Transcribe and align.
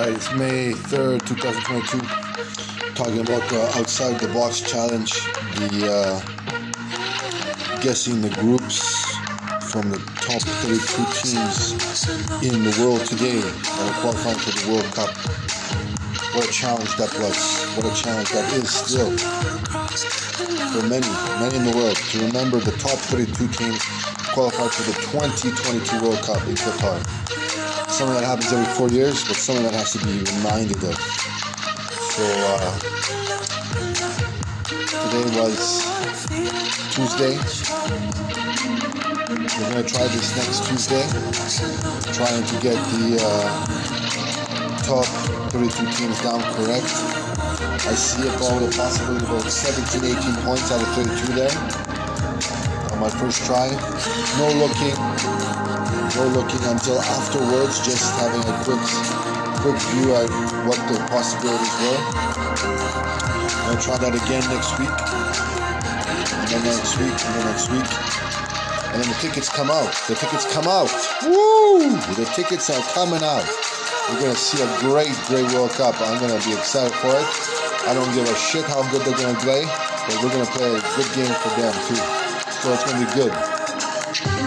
right, 0.00 0.14
it's 0.14 0.32
May 0.32 0.72
3rd, 0.72 1.26
2022. 1.26 1.98
Talking 2.94 3.20
about 3.20 3.46
the 3.50 3.60
outside 3.76 4.18
the 4.18 4.28
box 4.32 4.60
challenge, 4.60 5.12
the 5.56 5.92
uh, 5.92 6.20
guessing 7.80 8.20
the 8.22 8.30
groups 8.40 8.80
from 9.70 9.90
the 9.90 9.98
top 10.24 10.40
32 10.64 11.04
teams 11.20 11.76
in 12.40 12.64
the 12.64 12.74
world 12.80 13.04
today 13.04 13.40
that 13.40 13.92
are 13.92 14.00
qualifying 14.00 14.38
for 14.38 14.52
the 14.56 14.72
World 14.72 14.88
Cup. 14.96 15.12
What 16.34 16.48
a 16.48 16.52
challenge 16.52 16.96
that 16.96 17.12
was. 17.20 17.36
What 17.76 17.84
a 17.84 17.94
challenge 18.02 18.30
that 18.30 18.52
is 18.54 18.70
still 18.70 19.10
for 20.72 20.86
many, 20.88 21.08
many 21.40 21.56
in 21.56 21.64
the 21.64 21.76
world 21.76 21.96
to 21.96 22.24
remember 22.24 22.58
the 22.58 22.72
top 22.78 22.96
32 23.12 23.48
teams 23.48 23.84
qualified 24.32 24.70
for 24.70 24.82
the 24.90 24.96
2022 25.12 26.00
World 26.02 26.22
Cup 26.22 26.40
in 26.48 26.54
Qatar 26.54 27.79
something 28.00 28.18
that 28.18 28.24
happens 28.24 28.50
every 28.50 28.64
four 28.76 28.88
years, 28.88 29.28
but 29.28 29.36
something 29.36 29.62
that 29.62 29.74
has 29.74 29.92
to 29.92 29.98
be 30.00 30.24
reminded 30.40 30.80
of. 30.88 30.96
So 32.16 32.24
uh, 32.48 32.72
today 35.04 35.28
was 35.36 35.84
Tuesday. 36.96 37.36
We're 39.28 39.68
gonna 39.68 39.84
try 39.84 40.08
this 40.16 40.32
next 40.32 40.64
Tuesday, 40.64 41.04
trying 42.16 42.40
to 42.40 42.56
get 42.64 42.80
the 42.96 43.20
uh, 43.20 43.68
top 44.80 45.04
32 45.52 45.84
teams 45.92 46.22
down 46.22 46.40
correct. 46.56 46.88
I 47.84 47.92
see 48.00 48.24
going 48.40 48.64
with 48.64 48.80
possibly 48.80 49.18
about 49.18 49.44
17, 49.44 50.16
18 50.16 50.40
points 50.40 50.72
out 50.72 50.80
of 50.80 50.88
32 50.96 51.36
there. 51.36 51.52
On 52.92 52.98
my 52.98 53.10
first 53.10 53.44
try, 53.44 53.68
no 54.40 54.48
looking, 54.56 54.96
no 56.16 56.26
looking 56.28 56.62
until 56.64 57.00
afterwards, 57.00 57.78
just 57.84 58.14
having 58.18 58.42
a 58.42 58.54
quick 58.64 58.82
quick 59.60 59.76
view 59.92 60.14
at 60.16 60.30
what 60.66 60.80
the 60.88 60.98
possibilities 61.12 61.74
were. 61.84 62.00
I'll 63.68 63.78
try 63.78 63.98
that 63.98 64.14
again 64.16 64.42
next 64.48 64.72
week, 64.80 64.90
and 64.90 66.48
then 66.48 66.62
next 66.64 66.96
week, 66.96 67.14
and 67.14 67.32
then 67.36 67.44
next 67.46 67.68
week. 67.70 67.88
And 68.90 69.02
then 69.02 69.08
the 69.08 69.18
tickets 69.20 69.48
come 69.48 69.70
out. 69.70 69.92
The 70.08 70.16
tickets 70.16 70.50
come 70.52 70.66
out. 70.66 70.90
Woo! 71.22 71.94
The 72.18 72.26
tickets 72.34 72.70
are 72.70 72.82
coming 72.90 73.22
out. 73.22 73.46
We're 74.10 74.20
gonna 74.20 74.34
see 74.34 74.58
a 74.58 74.68
great, 74.80 75.14
great 75.28 75.46
World 75.54 75.70
Cup. 75.78 75.94
I'm 76.00 76.18
gonna 76.18 76.42
be 76.42 76.52
excited 76.52 76.94
for 76.98 77.14
it. 77.14 77.28
I 77.86 77.94
don't 77.94 78.12
give 78.14 78.26
a 78.26 78.34
shit 78.34 78.64
how 78.64 78.82
good 78.90 79.02
they're 79.06 79.16
gonna 79.16 79.38
play, 79.38 79.62
but 79.62 80.16
we're 80.24 80.32
gonna 80.32 80.50
play 80.56 80.74
a 80.74 80.82
good 80.96 81.10
game 81.14 81.34
for 81.38 81.50
them 81.54 81.74
too. 81.86 82.00
So 82.64 82.72
it's 82.74 82.84
gonna 82.84 83.06
be 83.06 83.12
good. 83.14 84.40